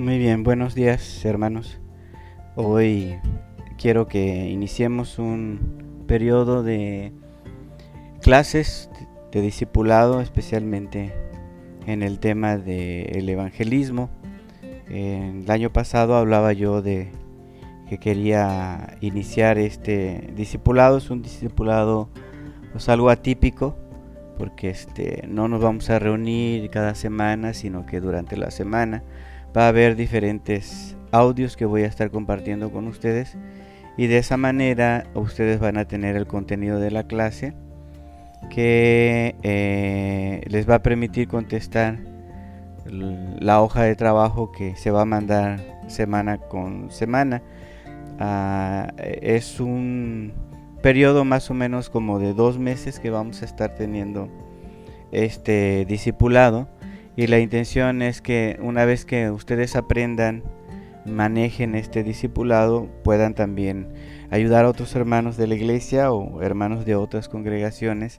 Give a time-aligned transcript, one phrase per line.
[0.00, 1.78] Muy bien, buenos días hermanos.
[2.56, 3.18] Hoy
[3.76, 7.12] quiero que iniciemos un periodo de
[8.22, 8.88] clases
[9.30, 11.12] de discipulado, especialmente
[11.84, 14.08] en el tema del evangelismo.
[14.88, 17.12] El año pasado hablaba yo de
[17.86, 20.96] que quería iniciar este discipulado.
[20.96, 22.08] Es un discipulado
[22.72, 23.76] pues, algo atípico
[24.38, 29.02] porque este, no nos vamos a reunir cada semana, sino que durante la semana
[29.56, 33.36] va a haber diferentes audios que voy a estar compartiendo con ustedes
[33.96, 37.54] y de esa manera ustedes van a tener el contenido de la clase
[38.48, 41.98] que eh, les va a permitir contestar
[42.86, 47.42] la hoja de trabajo que se va a mandar semana con semana.
[48.18, 50.32] Ah, es un
[50.82, 54.28] periodo más o menos como de dos meses que vamos a estar teniendo
[55.12, 56.68] este discipulado
[57.16, 60.42] y la intención es que una vez que ustedes aprendan,
[61.04, 63.88] manejen este discipulado, puedan también
[64.30, 68.18] ayudar a otros hermanos de la iglesia o hermanos de otras congregaciones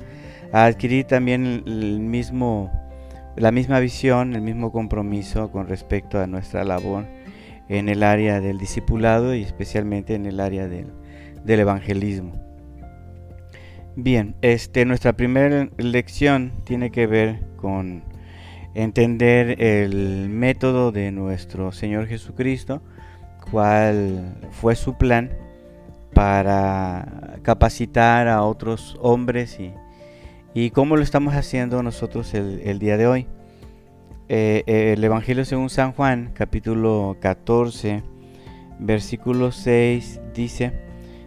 [0.52, 2.72] a adquirir también el mismo,
[3.36, 7.06] la misma visión, el mismo compromiso con respecto a nuestra labor
[7.70, 10.92] en el área del discipulado y especialmente en el área del,
[11.46, 12.34] evangelismo.
[13.96, 18.04] Bien, este, nuestra primera lección tiene que ver con
[18.74, 22.82] entender el método de nuestro Señor Jesucristo,
[23.52, 25.32] cuál fue su plan
[26.14, 29.60] para capacitar a otros hombres
[30.54, 33.28] y, cómo lo estamos haciendo nosotros el, día de hoy.
[34.30, 38.04] Eh, el Evangelio según San Juan, capítulo 14,
[38.80, 40.74] versículo 6, dice,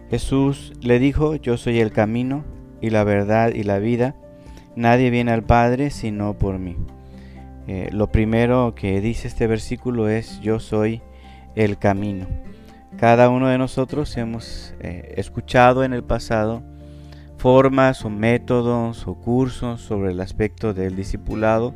[0.09, 2.43] Jesús le dijo, yo soy el camino
[2.81, 4.15] y la verdad y la vida,
[4.75, 6.75] nadie viene al Padre sino por mí.
[7.67, 11.01] Eh, lo primero que dice este versículo es yo soy
[11.55, 12.27] el camino.
[12.97, 16.63] Cada uno de nosotros hemos eh, escuchado en el pasado
[17.37, 21.73] formas o métodos o cursos sobre el aspecto del discipulado,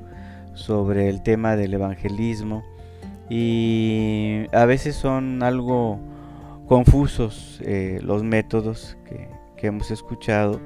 [0.54, 2.64] sobre el tema del evangelismo
[3.30, 6.00] y a veces son algo
[6.68, 8.98] confusos eh, los métodos
[9.58, 10.60] que hemos escuchado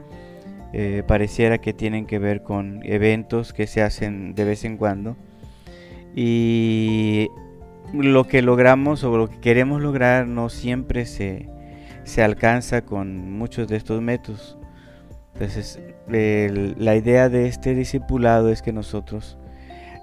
[0.75, 5.15] eh, pareciera que tienen que ver con eventos que se hacen de vez en cuando.
[6.15, 7.29] Y
[7.93, 11.47] lo que logramos o lo que queremos lograr no siempre se,
[12.17, 14.57] alcanza con muchos de estos métodos.
[15.33, 19.37] Entonces, la idea de este discipulado es que nosotros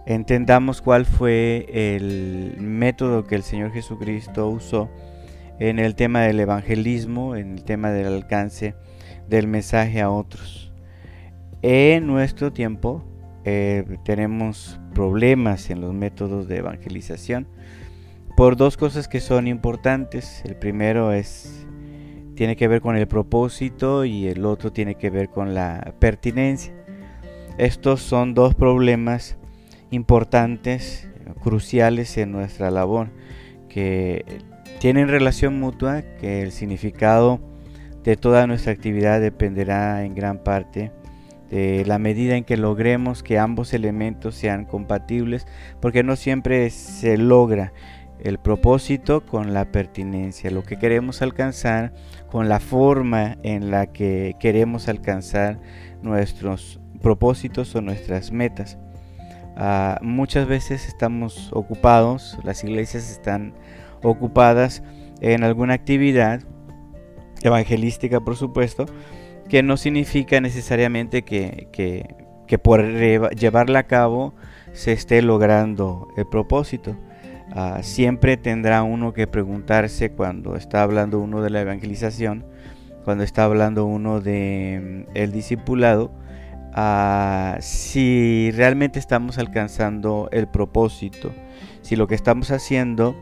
[0.06, 4.88] entendamos cuál fue el método que el Señor Jesucristo usó
[5.58, 8.74] en el tema del evangelismo, en el tema del alcance
[9.30, 10.72] del mensaje a otros.
[11.62, 13.04] En nuestro tiempo
[13.44, 17.46] eh, tenemos problemas en los métodos de evangelización
[18.36, 20.42] por dos cosas que son importantes.
[20.44, 21.66] El primero es
[22.34, 26.72] tiene que ver con el propósito y el otro tiene que ver con la pertinencia.
[27.58, 29.36] Estos son dos problemas
[29.90, 31.06] importantes,
[31.42, 33.10] cruciales en nuestra labor,
[33.68, 34.24] que
[34.78, 37.40] tienen relación mutua, que el significado
[38.04, 40.92] de toda nuestra actividad dependerá en gran parte
[41.50, 45.46] de la medida en que logremos que ambos elementos sean compatibles,
[45.80, 47.72] porque no siempre se logra
[48.20, 51.92] el propósito con la pertinencia, lo que queremos alcanzar
[52.30, 55.58] con la forma en la que queremos alcanzar
[56.02, 58.78] nuestros propósitos o nuestras metas.
[59.56, 63.54] Ah, muchas veces estamos ocupados, las iglesias están
[64.02, 64.82] ocupadas
[65.20, 66.42] en alguna actividad
[67.42, 68.86] evangelística, por supuesto,
[69.48, 72.84] que no significa necesariamente que, que, por
[73.34, 74.34] llevarla a cabo
[74.72, 76.96] se esté logrando el propósito.
[77.52, 82.44] Ah, siempre tendrá uno que preguntarse cuando está hablando uno de la evangelización,
[83.04, 86.12] cuando está hablando uno de mm, el discipulado,
[86.74, 91.32] ah, si realmente estamos alcanzando el propósito,
[91.82, 93.16] si lo que estamos haciendo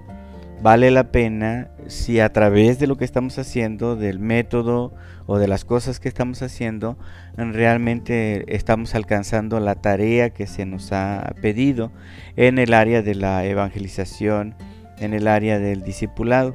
[0.63, 4.93] vale la pena si a través de lo que estamos haciendo, del método
[5.27, 6.99] o de las cosas que estamos haciendo,
[7.37, 11.93] realmente estamos alcanzando la tarea que se nos ha pedido
[12.37, 14.55] en el área de la evangelización,
[14.99, 16.55] en el área del discipulado.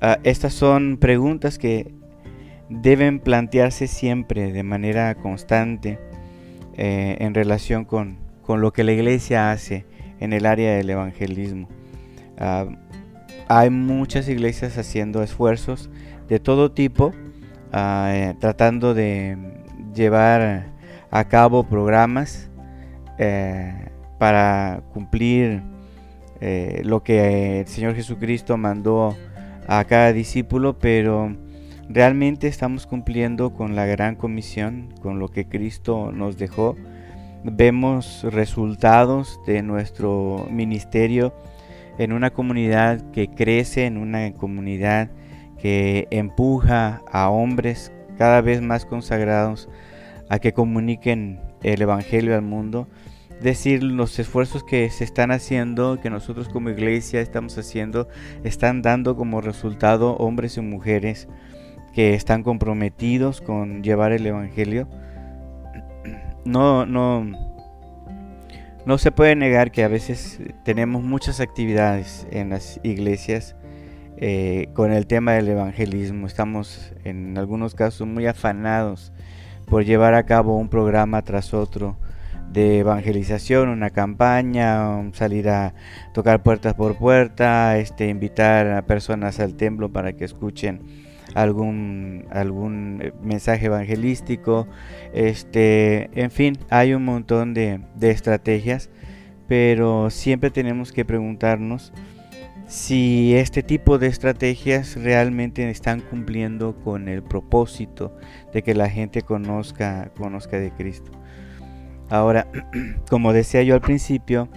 [0.00, 1.92] Ah, estas son preguntas que
[2.68, 5.98] deben plantearse siempre de manera constante
[6.76, 9.84] eh, en relación con, lo que la iglesia hace
[10.18, 11.68] en el área del evangelismo.
[12.38, 12.66] Ah,
[13.50, 15.90] hay muchas iglesias haciendo esfuerzos
[16.28, 17.12] de todo tipo,
[17.72, 19.36] ah, eh, tratando de
[19.92, 20.66] llevar
[21.10, 22.48] a cabo programas
[23.18, 23.88] eh,
[24.20, 25.62] para cumplir
[26.40, 29.16] eh, lo que el Señor Jesucristo mandó
[29.66, 31.34] a cada discípulo, pero
[31.88, 36.76] realmente estamos cumpliendo con la gran comisión, con lo que Cristo nos dejó.
[37.42, 41.34] Vemos resultados de nuestro ministerio
[42.00, 45.10] en una comunidad que crece, en una comunidad
[45.60, 49.68] que empuja a hombres cada vez más consagrados
[50.30, 52.88] a que comuniquen el Evangelio al mundo.
[53.42, 58.08] Decir, los esfuerzos que se están haciendo, que nosotros como iglesia estamos haciendo,
[58.44, 61.28] están dando como resultado hombres y mujeres
[61.92, 64.88] que están comprometidos con llevar el Evangelio.
[66.46, 67.26] No, no,
[68.86, 73.56] no se puede negar que a veces tenemos muchas actividades en las iglesias
[74.16, 76.26] eh, con el tema del evangelismo.
[76.26, 79.12] Estamos en algunos casos muy afanados
[79.66, 81.96] por llevar a cabo un programa tras otro
[82.50, 85.74] de evangelización, una campaña, salir a
[86.12, 93.00] tocar puertas por puerta, este, invitar a personas al templo para que escuchen algún, algún
[93.02, 94.66] eh, mensaje evangelístico,
[95.12, 98.90] este, en fin, hay un montón de, de estrategias,
[99.48, 101.92] pero siempre tenemos que preguntarnos
[102.70, 108.16] si este tipo de estrategias realmente están cumpliendo con el propósito
[108.52, 111.10] de que la gente conozca, conozca de Cristo.
[112.08, 112.46] Ahora,
[113.10, 114.48] como decía yo al principio,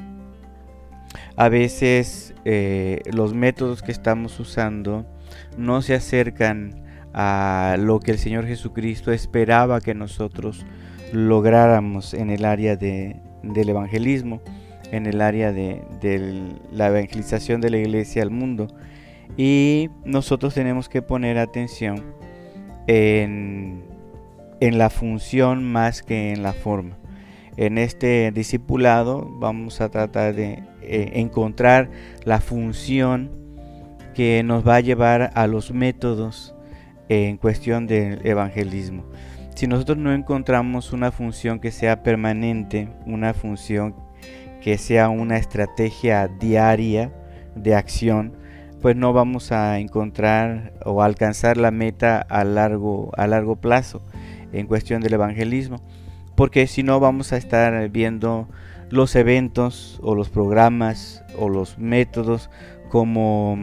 [1.35, 5.07] a veces eh, los métodos que estamos usando
[5.57, 6.83] no se acercan
[7.13, 10.65] a lo que el Señor Jesucristo esperaba que nosotros
[11.11, 14.41] lográramos en el área de, del evangelismo
[14.93, 15.81] en el área de,
[16.71, 18.67] la evangelización de la iglesia al mundo.
[19.35, 22.13] Y nosotros tenemos que poner atención
[22.85, 23.83] en,
[24.59, 26.99] la función más que en la forma.
[27.57, 31.89] En este discipulado vamos a tratar de eh, encontrar
[32.23, 33.31] la función
[34.13, 36.55] que nos va a llevar a los métodos
[37.09, 39.05] en cuestión del evangelismo.
[39.55, 43.95] Si nosotros no encontramos una función que sea permanente, una función
[44.61, 47.11] que sea una estrategia diaria
[47.55, 48.33] de acción,
[48.81, 54.01] pues no vamos a encontrar o alcanzar la meta a largo, a largo plazo
[54.51, 55.81] en cuestión del evangelismo,
[56.35, 58.47] porque si no vamos a estar viendo
[58.89, 62.49] los eventos o los programas o los métodos
[62.89, 63.57] como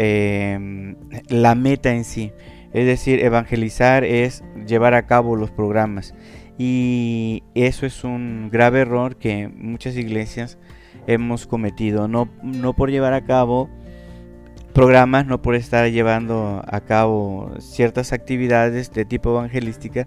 [0.00, 0.94] em,
[1.28, 2.30] la meta en sí.
[2.72, 6.14] Es decir, evangelizar es llevar a cabo los programas
[6.56, 10.56] y eso es un grave error que muchas iglesias
[11.08, 13.68] hemos cometido, no, no por llevar a cabo
[14.72, 20.06] programas, no por estar llevando a cabo ciertas actividades de tipo evangelística,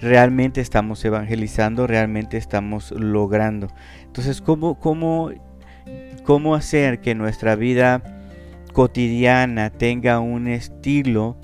[0.00, 3.66] realmente estamos evangelizando, realmente estamos logrando.
[4.04, 5.30] Entonces, ¿cómo, cómo,
[6.22, 8.21] cómo hacer que nuestra vida
[8.72, 11.36] cotidiana tenga un estilo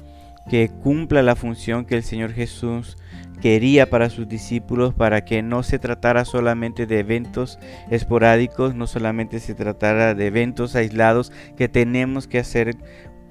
[0.49, 2.97] que cumpla la función que el Señor Jesús
[3.41, 7.59] quería para sus discípulos para que no se tratara solamente de eventos
[7.91, 12.77] esporádicos, no solamente se tratara de eventos aislados que tenemos que hacer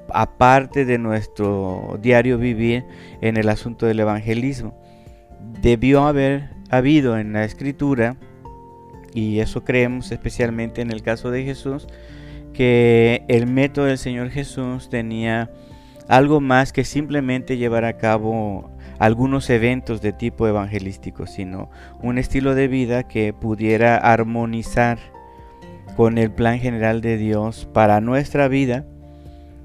[0.10, 2.86] aparte de nuestro diario vivir
[3.22, 4.80] en el asunto del evangelismo.
[5.62, 8.16] Debió haber habido en la escritura,
[9.14, 11.88] y eso creemos especialmente en el caso de Jesús,
[12.58, 15.52] que el método del Señor Jesús tenía
[16.08, 21.70] algo más que simplemente llevar a cabo algunos eventos de tipo evangelístico, sino
[22.02, 24.98] un estilo de vida que pudiera armonizar
[25.96, 28.86] con el plan general de Dios para nuestra vida,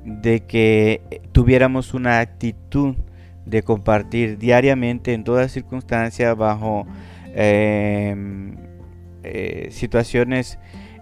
[0.04, 2.96] de que tuviéramos una actitud
[3.46, 6.86] de compartir diariamente en toda circunstancia bajo
[7.34, 8.56] em,
[9.22, 10.58] eh, situaciones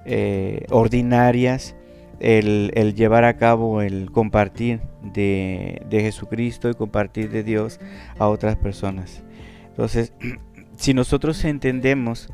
[0.06, 1.74] eh, ordinarias
[2.20, 7.80] el, llevar a cabo el compartir de, Jesucristo y compartir de Dios
[8.18, 9.22] a otras personas.
[9.68, 10.12] Entonces,
[10.76, 12.28] si nosotros entendemos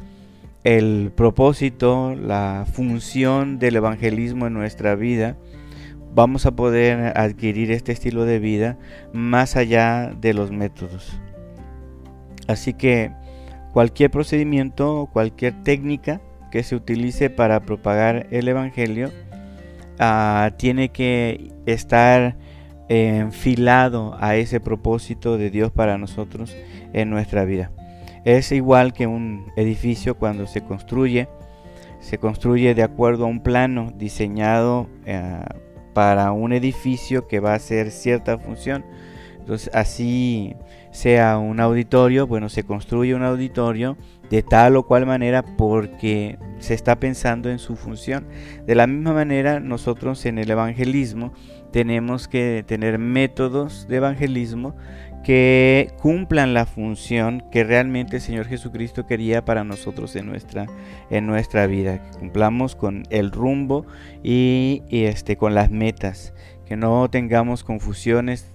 [0.65, 5.37] el propósito, la función del evangelismo en nuestra vida,
[6.15, 8.79] vamos a poder adquirir este estilo de vida
[9.13, 11.21] más allá de los métodos.
[12.49, 13.13] Así que
[13.73, 19.11] cualquier procedimiento, cualquier técnica que se utilice para propagar el Evangelio
[19.99, 22.37] Ah, tiene que estar
[22.89, 26.57] enfilado a ese propósito de Dios para nosotros
[26.93, 27.73] en nuestra vida.
[28.25, 31.29] Es igual que un edificio cuando se construye,
[32.01, 35.41] se construye de acuerdo a un plano diseñado eh,
[35.95, 38.85] para un edificio que va a hacer cierta función.
[39.39, 40.57] Entonces, así
[40.91, 43.97] sea un auditorio, bueno, se construye un auditorio
[44.31, 48.27] de tal o cual manera porque se está pensando en su función.
[48.67, 51.33] De la misma manera, nosotros en el evangelismo
[51.73, 54.75] tenemos que tener métodos de evangelismo
[55.27, 60.67] que cumplan la función que realmente el Señor Jesucristo quería para nosotros en nuestra,
[61.11, 63.87] en nuestra vida, que cumplamos con el rumbo
[64.23, 66.33] y, este, con las metas,
[66.65, 68.53] que no tengamos confusiones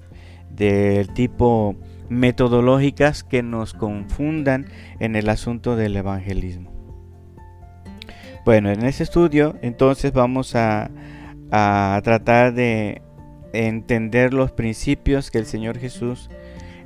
[0.50, 1.76] del tipo
[2.12, 4.66] metodológicas que nos confundan
[5.00, 6.70] en el asunto del evangelismo.
[8.44, 10.92] Bueno, en este estudio entonces vamos a,
[11.52, 13.02] a tratar de
[13.54, 16.30] entender los principios que el Señor Jesús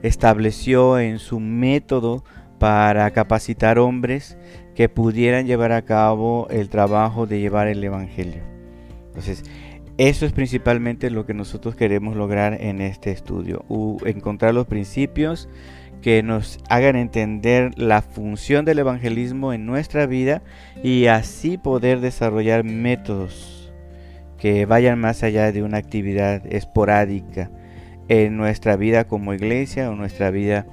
[0.03, 2.23] estableció en su método
[2.59, 4.37] para capacitar hombres
[4.75, 8.43] que pudieran llevar a cabo el trabajo de llevar el Evangelio.
[9.07, 9.43] Entonces,
[9.97, 13.63] eso es principalmente lo que nosotros queremos lograr en este estudio,
[14.05, 15.47] encontrar los principios
[16.01, 20.41] que nos hagan entender la función del evangelismo en nuestra vida
[20.83, 23.73] y así poder desarrollar métodos
[24.37, 27.49] que vayan más allá de una actividad esporádica
[28.07, 30.67] en nuestra vida como iglesia o nuestra vida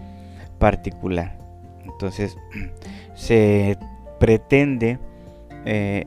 [0.59, 1.39] particular.
[1.85, 2.37] Entonces
[3.15, 3.79] se
[4.19, 4.99] pretende
[5.65, 6.07] eh,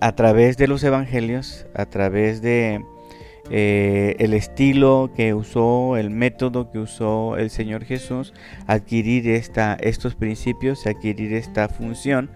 [0.00, 2.84] a través de los evangelios, a través de
[3.50, 8.32] eh, el estilo que usó, el método que usó el Señor Jesús,
[8.66, 12.30] adquirir esta, estos principios, adquirir esta función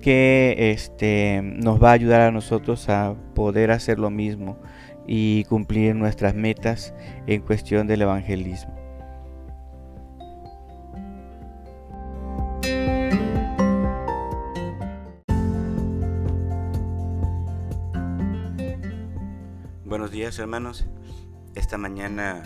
[0.00, 4.58] que este, nos va a ayudar a nosotros a poder hacer lo mismo
[5.06, 6.94] y cumplir nuestras metas
[7.26, 8.83] en cuestión del evangelismo.
[20.24, 20.86] Hermanos.
[21.54, 22.42] Esta mañana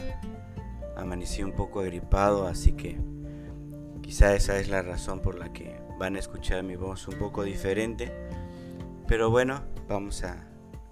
[0.96, 2.98] amanecí un poco agripado, así que
[4.02, 7.44] quizá esa es la razón por la que van a escuchar mi voz un poco
[7.44, 8.12] diferente.
[9.06, 10.48] Pero bueno, vamos a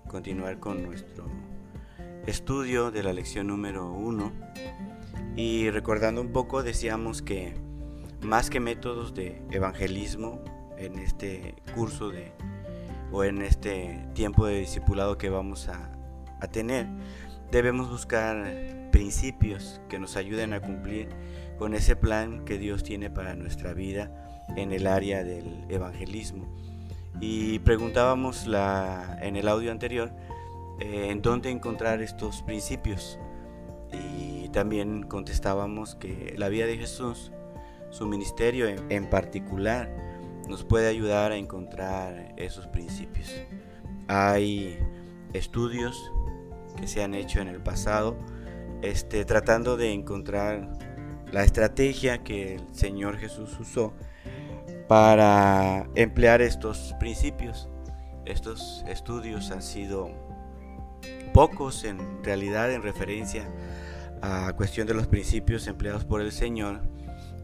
[0.06, 1.26] continuar con nuestro
[2.24, 4.32] estudio de la lección número 1.
[5.34, 7.54] Y recordando un poco, decíamos que
[8.22, 10.40] más que métodos de evangelismo
[10.78, 12.32] en este curso de
[13.10, 15.95] o en este tiempo de discipulado que vamos a
[16.40, 16.86] a tener,
[17.50, 21.08] debemos buscar principios que nos ayuden a cumplir
[21.58, 24.10] con ese plan que Dios tiene para nuestra vida
[24.56, 26.46] en el área del evangelismo.
[27.20, 30.12] Y preguntábamos la, en el audio anterior
[30.80, 33.18] eh, en dónde encontrar estos principios.
[33.92, 37.32] Y también contestábamos que la vida de Jesús,
[37.90, 39.90] su ministerio en, en particular,
[40.48, 43.32] nos puede ayudar a encontrar esos principios.
[44.08, 44.78] Hay
[45.36, 46.12] estudios
[46.76, 48.16] que se han hecho en el pasado,
[48.82, 50.70] este, tratando de encontrar
[51.32, 53.92] la estrategia que el Señor Jesús usó
[54.88, 57.68] para emplear estos principios.
[58.24, 60.10] Estos estudios han sido
[61.32, 63.48] pocos en realidad en referencia
[64.22, 66.82] a cuestión de los principios empleados por el Señor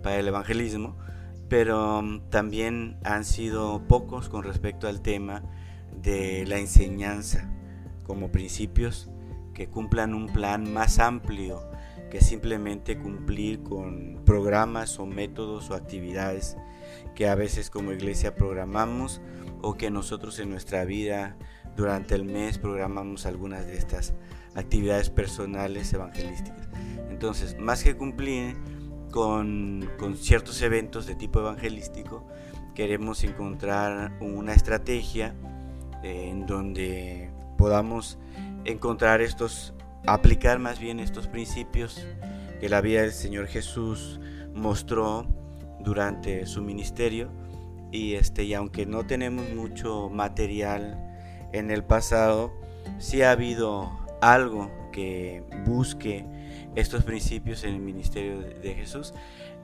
[0.03, 0.97] para el evangelismo,
[1.49, 5.43] pero um, también han sido pocos con respecto al tema
[6.03, 7.52] de la enseñanza
[8.13, 9.09] como principios
[9.55, 11.63] que cumplan un plan más amplio
[12.11, 16.59] que simplemente cumplir con programas o métodos o actividades
[17.15, 19.23] que a veces como iglesia programamos
[19.63, 21.39] o que nosotros en nuestra vida
[21.75, 24.13] durante el mes programamos algunas de estas
[24.55, 26.69] actividades personales evangelísticas.
[27.09, 28.59] Entonces, más que cumplir
[29.11, 32.27] con, con ciertos eventos de tipo evangelístico,
[32.75, 35.35] queremos encontrar una estrategia
[36.03, 37.32] en donde
[37.63, 38.19] podamos
[38.65, 39.73] encontrar estos,
[40.05, 42.05] aplicar más bien estos principios
[42.61, 44.19] que la vida del Señor Jesús
[44.53, 45.29] mostró
[45.79, 47.31] durante su ministerio.
[47.93, 50.99] Y este y aunque no tenemos mucho material
[51.53, 52.53] en el pasado
[52.99, 56.25] sí ha habido algo que busque
[56.75, 59.15] estos principios en el ministerio de Jesús.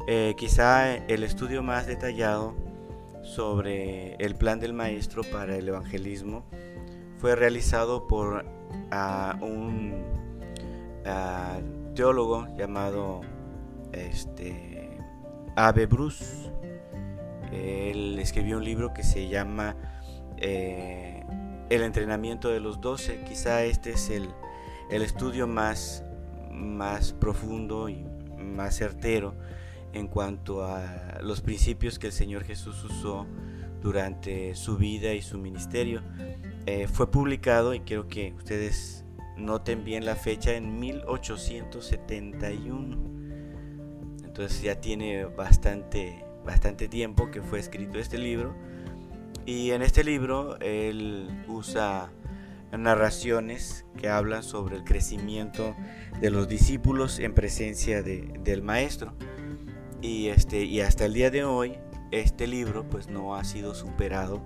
[0.06, 2.54] Eh, quizá el estudio más detallado
[3.24, 6.44] sobre el plan del maestro para el evangelismo
[7.18, 8.44] fue realizado por
[9.40, 10.04] un
[11.94, 13.20] teólogo llamado
[13.92, 14.98] este,
[15.56, 16.52] Abe Bruce.
[17.52, 19.76] Él escribió un libro que se llama
[20.36, 21.24] eh,
[21.70, 23.24] El entrenamiento de los doce.
[23.24, 24.28] Quizá este es el,
[24.90, 26.04] el estudio más,
[26.52, 28.06] más profundo y
[28.38, 29.34] más certero
[29.92, 33.26] en cuanto a los principios que el Señor Jesús usó
[33.80, 36.02] durante su vida y su ministerio.
[36.70, 39.02] Eh, fue publicado y quiero que ustedes
[39.38, 42.98] noten bien la fecha, en 1871.
[44.22, 48.54] Entonces ya tiene bastante, bastante tiempo que fue escrito este libro.
[49.46, 52.12] Y en este libro él usa
[52.70, 55.74] narraciones que hablan sobre el crecimiento
[56.20, 59.14] de los discípulos en presencia del maestro.
[60.02, 61.78] Y, este, y hasta el día de hoy
[62.10, 64.42] este libro pues no ha sido superado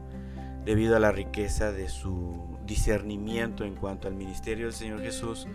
[0.65, 5.47] debido a la riqueza de su discernimiento en cuanto al ministerio del Señor Jesús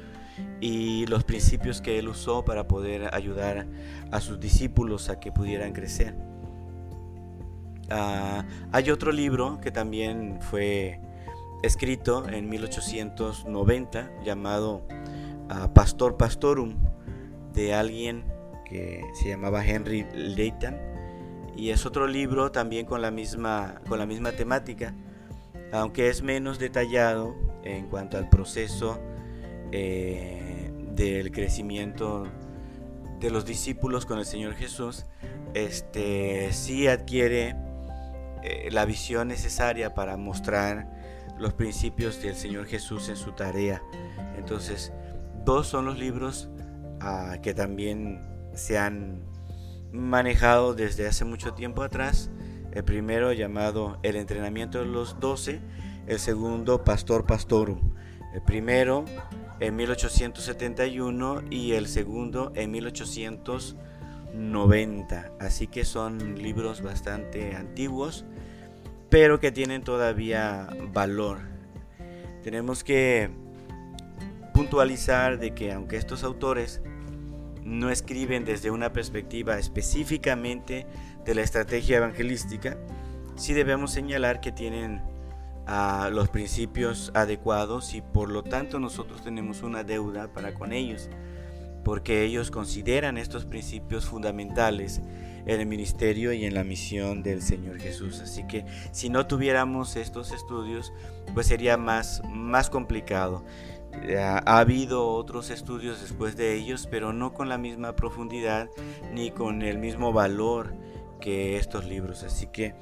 [0.60, 3.68] y los principios que él usó para poder ayudar
[4.12, 6.16] a sus discípulos a que pudieran crecer.
[7.90, 11.00] Ah, hay otro libro que también fue
[11.64, 14.86] escrito en 1890 llamado
[15.50, 16.76] ah, Pastor Pastorum
[17.54, 18.26] de alguien
[18.66, 20.87] que se llamaba Henry Leighton
[21.58, 24.94] y es otro libro también con la misma, con la misma temática,
[25.74, 29.00] aunque es menos detallado en cuanto al proceso
[29.72, 32.28] eh, del crecimiento
[33.20, 35.06] de los discípulos con el Señor Jesús,
[35.56, 37.56] este sí adquiere
[38.44, 40.88] eh, la visión necesaria para mostrar
[41.40, 43.82] los principios del Señor Jesús en su tarea.
[44.38, 44.94] Entonces,
[45.44, 46.50] dos son los libros
[47.02, 48.22] ah, que también
[48.54, 49.22] se han
[49.92, 52.32] manejado desde hace mucho tiempo atrás.
[52.72, 55.62] El primero llamado El entrenamiento de los doce,
[56.08, 57.94] el segundo Pastor Pastorum.
[58.34, 59.06] El primero
[59.60, 65.32] en 1871 y el segundo en 1890.
[65.40, 68.26] Así que son libros bastante antiguos,
[69.10, 71.40] pero que tienen todavía valor.
[72.44, 73.30] Tenemos que
[74.54, 76.82] puntualizar de que aunque estos autores
[77.68, 80.88] no escriben desde una perspectiva específicamente
[81.26, 82.78] de la estrategia evangelística,
[83.36, 85.02] sí debemos señalar que tienen
[85.68, 91.10] ah, los principios adecuados y por lo tanto nosotros tenemos una deuda para con ellos,
[91.84, 95.02] porque ellos consideran estos principios fundamentales
[95.46, 98.22] en el ministerio y en la misión del Señor Jesús.
[98.22, 100.94] Así que si no tuviéramos estos estudios,
[101.34, 103.44] pues sería más, más complicado.
[104.18, 108.70] Ha habido otros estudios después de ellos, pero no con la misma profundidad
[109.14, 110.74] ni con el mismo valor
[111.20, 112.24] que estos libros.
[112.24, 112.76] Así que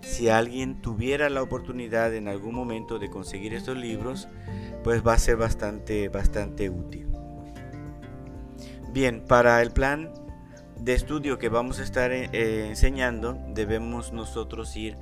[0.00, 4.28] si alguien tuviera la oportunidad en algún momento de conseguir estos libros,
[4.82, 7.08] pues va a ser bastante, bastante útil.
[8.92, 10.12] Bien, para el plan
[10.78, 14.96] de estudio que vamos a estar eh, enseñando, debemos nosotros ir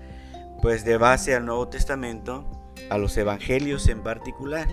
[0.60, 2.44] pues de base al Nuevo Testamento,
[2.90, 4.68] a los evangelios en particular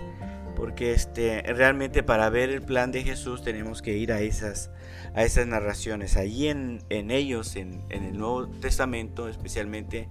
[0.57, 4.71] porque este, realmente para ver el plan de Jesús tenemos que ir a esas,
[5.13, 6.17] a esas narraciones.
[6.17, 10.09] Allí en, ellos, en, el Nuevo Testamento, especialmente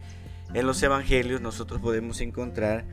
[0.54, 2.84] en los Evangelios, nosotros podemos encontrar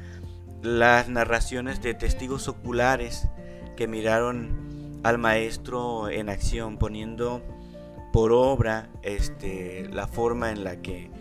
[0.63, 3.29] las narraciones de testigos oculares
[3.77, 7.43] que miraron al Maestro en acción, poniendo
[8.11, 11.11] por obra este, la forma en la que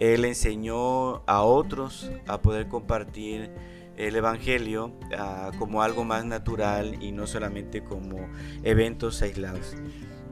[0.00, 3.52] Él enseñó a otros a poder compartir
[3.96, 8.28] el Evangelio ah, como algo más natural y no solamente como
[8.62, 9.76] eventos aislados.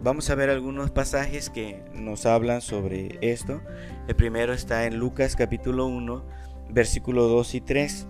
[0.02, 3.62] Vamos a ver algunos pasajes que nos hablan sobre esto.
[4.06, 6.24] El primero está en Lucas capítulo 1,
[6.68, 8.06] versículo 2 y 3.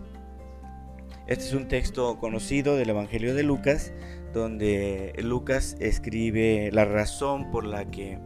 [1.26, 3.92] Este es un texto conocido del Evangelio de Lucas,
[4.32, 8.18] donde Lucas escribe la razón por la que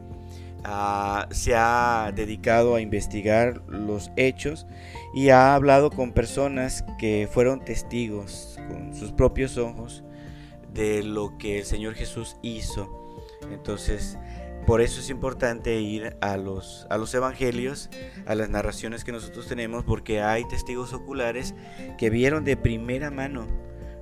[0.64, 4.66] Ah, se ha dedicado a investigar los hechos
[5.14, 10.04] y ha hablado con personas que fueron testigos con sus propios ojos
[10.72, 13.20] de lo que el Señor Jesús hizo.
[13.50, 14.18] Entonces,
[14.66, 17.88] por eso es importante ir a los, a los evangelios,
[18.26, 21.54] a las narraciones que nosotros tenemos, porque hay testigos oculares
[21.96, 23.46] que vieron de primera mano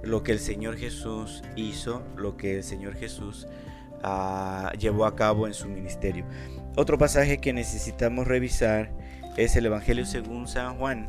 [0.03, 3.47] lo que el Señor Jesús hizo, lo que el Señor Jesús
[4.79, 6.25] llevó a cabo en su ministerio.
[6.77, 8.92] Otro pasaje que necesitamos revisar
[9.37, 11.09] es el Evangelio según San Juan,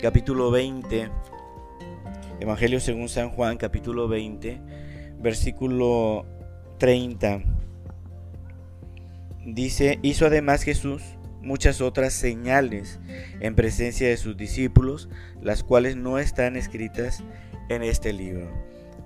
[0.00, 1.10] capítulo 20.
[2.38, 4.60] Evangelio según San Juan, capítulo 20,
[5.20, 6.24] versículo
[6.78, 7.42] 30.
[9.44, 11.02] Dice, hizo además Jesús
[11.42, 13.00] muchas otras señales
[13.40, 15.08] en presencia de sus discípulos,
[15.42, 17.24] las cuales no están escritas
[17.68, 18.48] en este libro.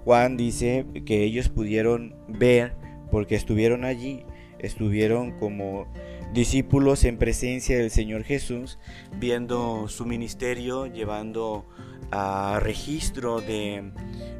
[0.04, 2.74] Juan dice que ellos pudieron ver
[3.10, 4.26] porque estuvieron allí,
[4.58, 5.86] estuvieron como
[6.32, 8.78] discípulos en presencia del Señor Jesús,
[9.18, 11.66] viendo su ministerio, llevando
[12.10, 13.92] a registro de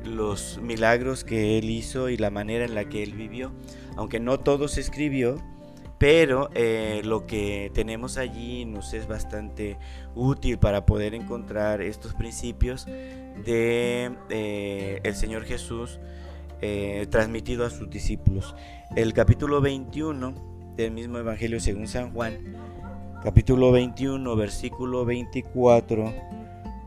[0.04, 3.52] los milagros que él hizo y la manera en la que él vivió.
[3.96, 5.36] Aunque no todo se escribió,
[5.98, 9.78] pero eh, lo que tenemos allí nos es bastante
[10.14, 16.00] útil para poder encontrar estos principios de eh, el Señor Jesús
[16.60, 18.54] eh, transmitido a sus discípulos.
[18.96, 22.56] El capítulo 21 del mismo Evangelio según San Juan,
[23.22, 26.12] capítulo 21, versículo 24,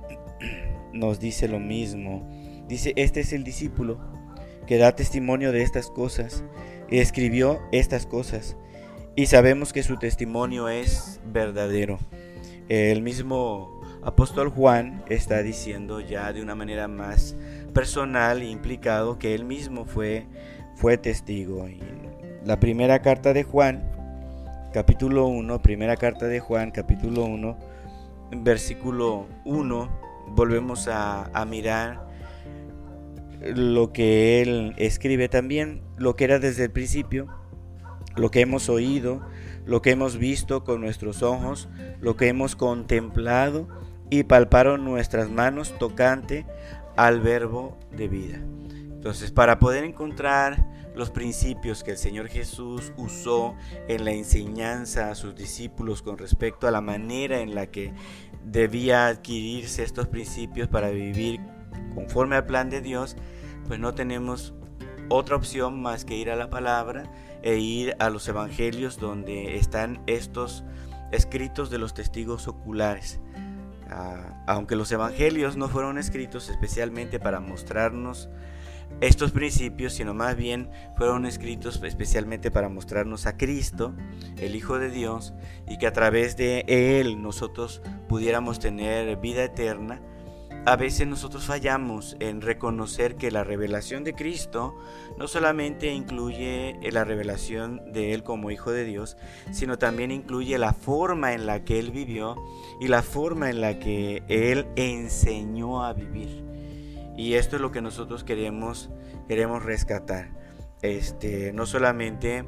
[0.93, 2.27] nos dice lo mismo.
[2.67, 3.99] Dice, este es el discípulo
[4.65, 6.43] que da testimonio de estas cosas
[6.89, 8.57] y escribió estas cosas
[9.15, 11.99] y sabemos que su testimonio es verdadero.
[12.67, 17.35] El mismo apóstol Juan está diciendo ya de una manera más
[17.73, 20.25] personal e implicado que él mismo fue,
[20.75, 21.67] fue testigo.
[22.45, 23.83] La primera carta de Juan,
[24.71, 27.57] capítulo 1, primera carta de Juan, capítulo 1,
[28.43, 29.89] versículo 1,
[30.29, 32.07] volvemos a, a mirar
[33.41, 37.27] lo que él escribe también, lo que era desde el principio
[38.15, 39.21] lo que hemos oído,
[39.65, 43.67] lo que hemos visto con nuestros ojos, lo que hemos contemplado
[44.09, 46.45] y palparon nuestras manos tocante
[46.95, 48.39] al verbo de vida.
[48.73, 53.55] Entonces, para poder encontrar los principios que el Señor Jesús usó
[53.87, 57.93] en la enseñanza a sus discípulos con respecto a la manera en la que
[58.43, 61.39] debía adquirirse estos principios para vivir
[61.93, 63.15] conforme al plan de Dios,
[63.67, 64.53] pues no tenemos
[65.09, 67.11] otra opción más que ir a la palabra
[67.43, 70.63] e ir a los evangelios donde están estos
[71.11, 73.19] escritos de los testigos oculares.
[73.89, 78.29] Ah, aunque los evangelios no fueron escritos especialmente para mostrarnos
[79.01, 83.93] estos principios, sino más bien fueron escritos especialmente para mostrarnos a Cristo,
[84.37, 85.33] el Hijo de Dios,
[85.67, 90.01] y que a través de Él nosotros pudiéramos tener vida eterna,
[90.67, 94.75] a veces nosotros fallamos en reconocer que la revelación de Cristo
[95.15, 99.15] no solamente incluye la revelación de Él como Hijo de Dios,
[99.51, 102.35] sino también incluye la forma en la que Él vivió
[102.81, 106.44] y la forma en la que Él enseñó a vivir.
[107.17, 108.89] Y esto es lo que nosotros queremos,
[109.27, 110.29] queremos rescatar.
[110.81, 112.45] Este, no solamente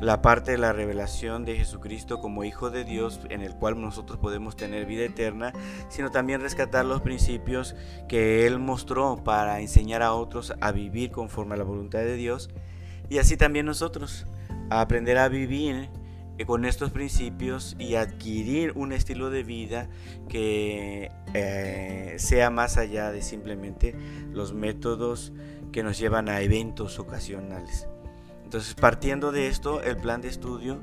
[0.00, 4.18] la parte de la revelación de Jesucristo como Hijo de Dios en el cual nosotros
[4.18, 5.52] podemos tener vida eterna,
[5.88, 7.76] sino también rescatar los principios
[8.08, 12.50] que Él mostró para enseñar a otros a vivir conforme a la voluntad de Dios
[13.08, 14.26] y así también nosotros
[14.70, 15.88] a aprender a vivir
[16.46, 19.88] con estos principios y adquirir un estilo de vida
[20.28, 23.94] que eh, sea más allá de simplemente
[24.32, 25.32] los métodos
[25.70, 27.86] que nos llevan a eventos ocasionales.
[28.44, 30.82] Entonces, partiendo de esto, el plan de estudio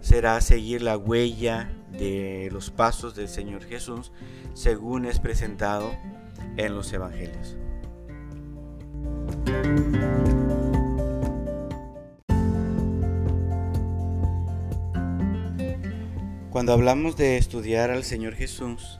[0.00, 4.12] será seguir la huella de los pasos del Señor Jesús
[4.54, 5.90] según es presentado
[6.56, 7.56] en los Evangelios.
[16.58, 18.98] Cuando hablamos de estudiar al Señor Jesús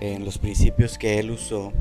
[0.00, 1.72] en los principios que Él usó,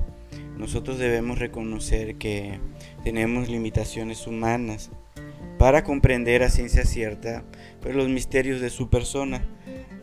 [0.59, 2.59] nosotros debemos reconocer que
[3.03, 4.91] tenemos limitaciones humanas
[5.57, 7.43] para comprender a ciencia cierta
[7.81, 9.43] pues, los misterios de su persona.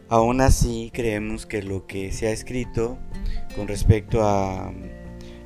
[0.08, 2.98] Aún así, creemos que lo que se ha escrito
[3.54, 4.72] con respecto a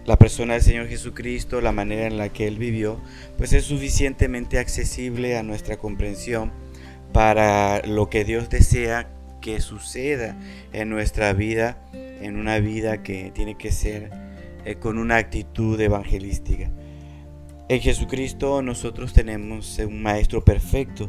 [0.06, 3.02] la persona del Señor Jesucristo, la manera en la que Él vivió,
[3.36, 6.52] pues es suficientemente accesible a nuestra comprensión
[7.12, 9.10] para lo que Dios desea
[9.48, 10.36] que suceda
[10.74, 14.10] en nuestra vida, en una vida que tiene que ser
[14.66, 16.70] eh, con una actitud evangelística.
[17.70, 21.08] En Jesucristo nosotros tenemos un Maestro perfecto.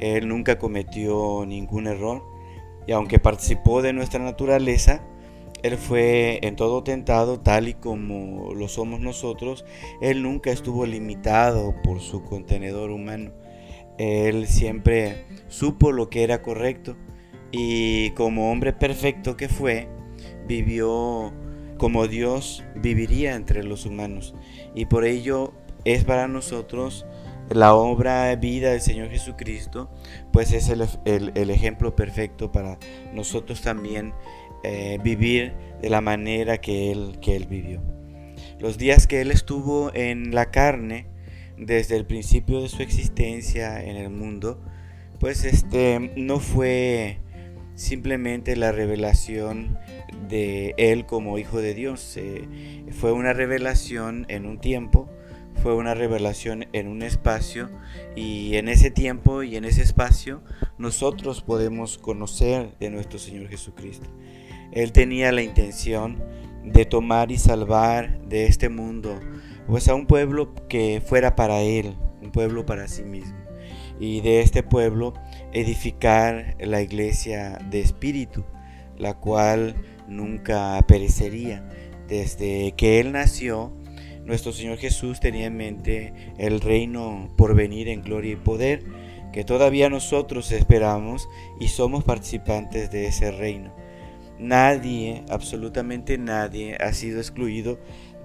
[0.00, 2.24] Él nunca cometió ningún error
[2.88, 5.00] y aunque participó de nuestra naturaleza,
[5.62, 9.64] Él fue en todo tentado tal y como lo somos nosotros.
[10.00, 13.30] Él nunca estuvo limitado por su contenedor humano.
[13.98, 16.96] Él siempre supo lo que era correcto
[17.50, 19.88] y como hombre perfecto que fue,
[20.46, 21.32] vivió
[21.76, 24.34] como Dios viviría entre los humanos.
[24.74, 25.52] Y por ello
[25.84, 27.06] es para nosotros
[27.50, 29.90] la obra vida del Señor Jesucristo,
[30.32, 32.78] pues es el, ejemplo perfecto para
[33.14, 34.12] nosotros también
[34.64, 37.80] eh, vivir de la manera que él, que él vivió.
[38.58, 41.06] Los días que Él estuvo en la carne,
[41.56, 44.60] desde el principio de su existencia en el mundo,
[45.20, 47.18] pues este no fue
[47.78, 49.78] simplemente la revelación
[50.28, 52.46] de Él como Hijo de Dios, eh,
[52.90, 55.08] fue una revelación en un tiempo
[55.62, 57.68] fue una revelación en un espacio
[58.14, 60.40] y en ese tiempo y en ese espacio
[60.78, 64.08] nosotros podemos conocer de nuestro Señor Jesucristo.
[64.72, 66.22] Él tenía la intención
[66.64, 69.18] de tomar y salvar de este mundo
[69.66, 73.36] pues a un pueblo que fuera para Él, un pueblo para sí mismo.
[74.00, 75.14] y de este pueblo
[75.52, 78.44] edificar la iglesia de espíritu,
[78.96, 81.68] la cual nunca perecería.
[82.08, 83.72] Desde que Él nació,
[84.24, 88.84] nuestro Señor Jesús tenía en mente el reino por venir en gloria y poder,
[89.32, 91.28] que todavía nosotros esperamos
[91.60, 93.74] y somos participantes de ese reino.
[94.38, 97.78] Nadie, absolutamente nadie, ha sido excluido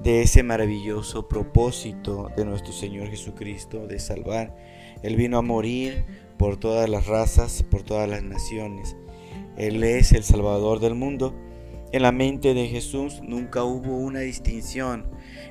[0.03, 4.55] de ese maravilloso propósito de nuestro Señor Jesucristo de salvar.
[5.01, 6.05] Él vino a morir
[6.43, 8.97] por todas las razas, por todas las naciones.
[9.55, 11.33] Él es el Salvador del mundo.
[11.93, 15.05] En la mente de Jesús nunca hubo una distinción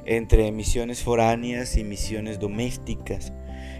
[0.05, 3.33] entre misiones foráneas y misiones domésticas.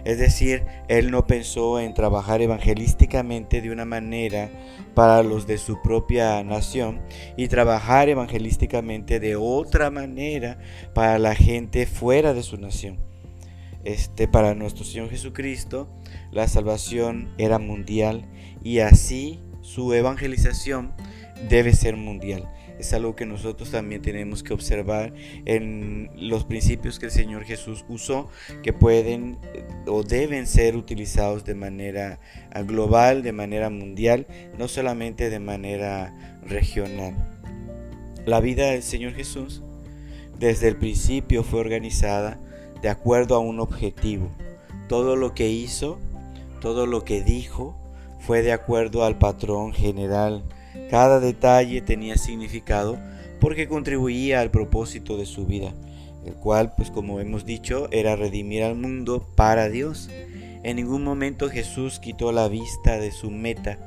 [0.05, 4.49] Es decir, él no pensó en trabajar evangelísticamente de una manera
[4.95, 6.99] para los de su propia nación
[7.37, 10.57] y trabajar evangelísticamente de otra manera
[10.95, 13.12] para la gente fuera de su nación.
[13.83, 15.89] Este, para nuestro Señor Jesucristo,
[16.31, 18.25] la salvación era mundial
[18.63, 20.93] y así su evangelización
[21.49, 25.13] debe ser mundial es algo que nosotros también tenemos que observar
[25.45, 28.29] en los principios que el Señor Jesús usó,
[28.61, 32.19] que pueden eh, o deben ser utilizados de manera
[32.51, 37.15] ah, global, de manera mundial, no solamente de manera regional.
[38.25, 39.63] La vida del Señor Jesús
[40.39, 42.39] desde el principio fue organizada
[42.83, 44.29] de acuerdo a un objetivo.
[44.87, 45.97] Todo lo que hizo,
[46.61, 47.75] todo lo que dijo,
[48.19, 50.43] fue de acuerdo al patrón general
[50.89, 52.97] cada detalle tenía significado
[53.39, 55.73] porque contribuía al propósito de su vida,
[56.25, 60.09] el cual, pues como hemos dicho, era redimir al mundo para Dios.
[60.63, 63.77] En ningún momento Jesús quitó la vista de su meta.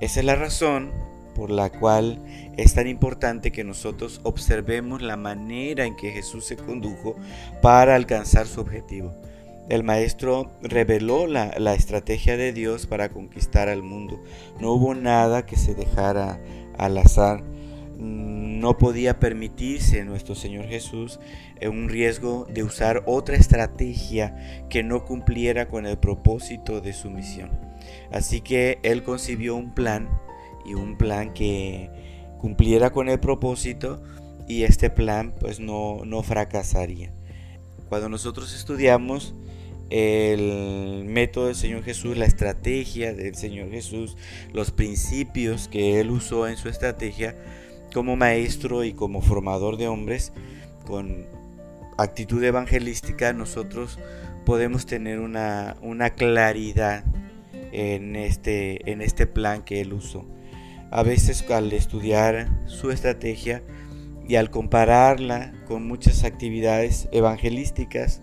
[0.00, 0.92] Esa es la razón
[1.34, 2.18] por la cual
[2.56, 7.16] es tan importante que nosotros observemos la manera en que Jesús se condujo
[7.60, 9.12] para alcanzar su objetivo.
[9.68, 14.22] El maestro reveló la, estrategia de Dios para conquistar al mundo.
[14.60, 16.38] No hubo nada que se dejara
[16.76, 17.42] al azar.
[17.96, 21.18] No podía permitirse nuestro Señor Jesús
[21.62, 27.50] un riesgo de usar otra estrategia que no cumpliera con el propósito de su misión.
[28.12, 30.08] Así que Él concibió un plan
[30.64, 31.90] y un plan que
[32.40, 34.02] cumpliera con el propósito
[34.48, 37.12] y este plan pues no, no fracasaría.
[37.88, 39.34] Cuando nosotros estudiamos
[39.90, 44.16] el método del Señor Jesús, la estrategia del Señor Jesús,
[44.52, 47.36] los principios que Él usó en su estrategia
[47.92, 50.32] como maestro y como formador de hombres,
[50.86, 51.26] con
[51.96, 53.98] actitud evangelística, nosotros
[54.44, 57.04] podemos tener una, una claridad
[57.72, 60.26] en este, en este plan que Él usó.
[60.94, 63.64] A veces al estudiar su estrategia
[64.28, 68.22] y al compararla con muchas actividades evangelísticas,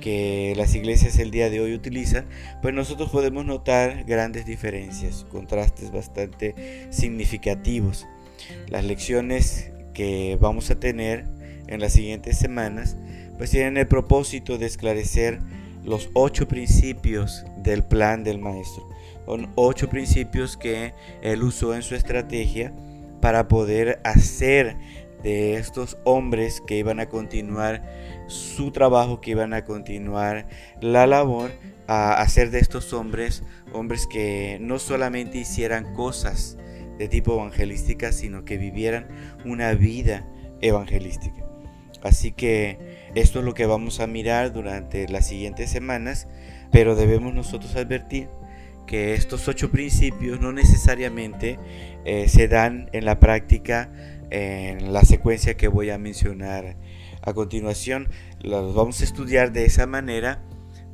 [0.00, 2.26] que las iglesias el día de hoy utilizan,
[2.62, 8.06] pues nosotros podemos notar grandes diferencias, contrastes bastante significativos.
[8.68, 11.24] Las lecciones que vamos a tener
[11.66, 12.96] en las siguientes semanas,
[13.36, 15.40] pues tienen el propósito de esclarecer
[15.82, 18.91] los ocho principios del plan del maestro.
[19.26, 22.72] Ocho principios que él usó en su estrategia
[23.20, 24.76] para poder hacer
[25.22, 27.82] de estos hombres que iban a continuar
[28.26, 30.48] su trabajo, que iban a continuar
[30.80, 31.52] la labor,
[31.86, 36.56] a hacer de estos hombres hombres que no solamente hicieran cosas
[36.98, 39.08] de tipo evangelística, sino que vivieran
[39.44, 40.26] una vida
[40.60, 41.42] evangelística.
[42.02, 46.28] Así que esto es lo que vamos a mirar durante las siguientes semanas,
[46.70, 48.28] pero debemos nosotros advertir
[48.92, 51.58] que estos ocho principios no necesariamente
[52.04, 53.90] eh, se dan en la práctica
[54.28, 56.76] en la secuencia que voy a mencionar
[57.22, 58.10] a continuación.
[58.42, 60.42] Los vamos a estudiar de esa manera,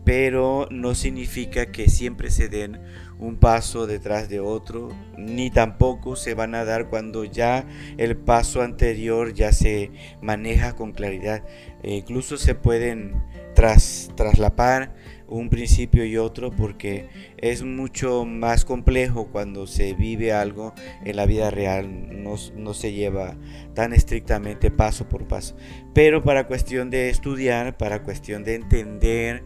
[0.05, 2.81] pero no significa que siempre se den
[3.19, 8.63] un paso detrás de otro, ni tampoco se van a dar cuando ya el paso
[8.63, 9.91] anterior ya se
[10.23, 11.43] maneja con claridad.
[11.83, 13.25] E incluso se pueden
[13.57, 14.95] tras, traslapar
[15.29, 20.73] un principio y otro porque es mucho más complejo cuando se vive algo
[21.05, 23.37] en la vida real, no, no, se lleva
[23.75, 25.57] tan estrictamente paso por paso.
[25.95, 29.45] Pero para cuestión de estudiar, para cuestión de entender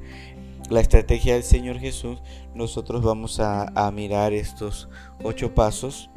[0.71, 2.23] la estrategia del Señor Jesús,
[2.55, 4.89] nosotros vamos a, a mirar estos
[5.23, 6.11] ocho pasos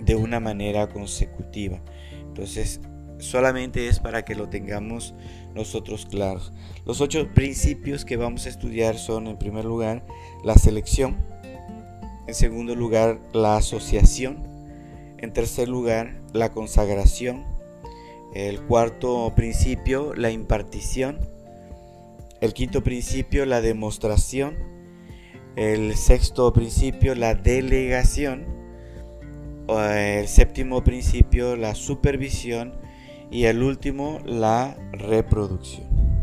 [0.00, 1.82] de una manera consecutiva.
[2.20, 2.80] Entonces,
[3.18, 5.14] solamente es para que lo tengamos
[5.56, 6.52] nosotros claros.
[6.84, 10.06] Los ocho principios que vamos a estudiar son, en primer lugar,
[10.44, 11.16] la selección,
[12.28, 14.44] en segundo lugar, la asociación,
[15.18, 17.44] en tercer lugar, la consagración,
[18.34, 21.18] el cuarto principio, la impartición,
[22.40, 24.54] el quinto principio, la demostración,
[25.56, 28.44] El sexto principio, la delegación.
[29.68, 32.74] El séptimo principio, la supervisión.
[33.36, 36.15] Y el último, la reproducción.